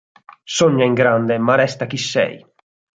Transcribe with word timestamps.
Sogna 0.55 0.83
in 0.83 0.95
grande 0.95 1.37
ma 1.37 1.53
resta 1.53 1.85
chi 1.85 1.97
sei! 1.99 2.43